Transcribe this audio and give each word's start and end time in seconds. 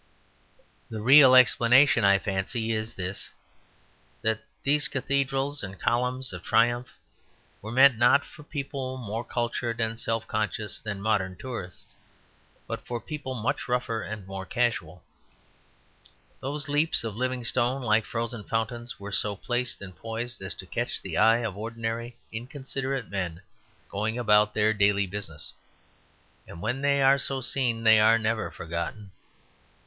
The 0.89 0.99
real 0.99 1.35
explanation, 1.35 2.03
I 2.03 2.17
fancy, 2.17 2.71
is 2.73 2.95
this: 2.95 3.29
that 4.23 4.41
these 4.63 4.87
cathedrals 4.87 5.61
and 5.63 5.79
columns 5.79 6.33
of 6.33 6.41
triumph 6.41 6.87
were 7.61 7.71
meant, 7.71 7.99
not 7.99 8.25
for 8.25 8.41
people 8.41 8.97
more 8.97 9.23
cultured 9.23 9.79
and 9.79 9.99
self 9.99 10.25
conscious 10.27 10.79
than 10.79 11.03
modern 11.03 11.35
tourists, 11.37 11.97
but 12.65 12.83
for 12.83 12.99
people 12.99 13.35
much 13.35 13.67
rougher 13.67 14.01
and 14.01 14.25
more 14.25 14.43
casual. 14.43 15.03
Those 16.39 16.67
leaps 16.67 17.03
of 17.03 17.15
live 17.15 17.45
stone 17.45 17.83
like 17.83 18.03
frozen 18.03 18.43
fountains, 18.43 18.99
were 18.99 19.11
so 19.11 19.35
placed 19.35 19.83
and 19.83 19.95
poised 19.95 20.41
as 20.41 20.55
to 20.55 20.65
catch 20.65 20.99
the 20.99 21.17
eye 21.19 21.43
of 21.45 21.55
ordinary 21.55 22.17
inconsiderate 22.31 23.07
men 23.11 23.43
going 23.87 24.17
about 24.17 24.55
their 24.55 24.73
daily 24.73 25.05
business; 25.05 25.53
and 26.47 26.59
when 26.59 26.81
they 26.81 27.03
are 27.03 27.19
so 27.19 27.39
seen 27.39 27.83
they 27.83 27.99
are 27.99 28.17
never 28.17 28.49
forgotten. 28.49 29.11